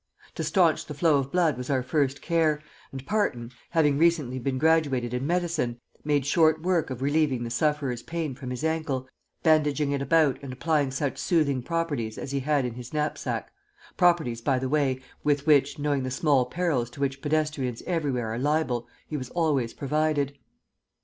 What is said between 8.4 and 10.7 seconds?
his ankle, bandaging it about and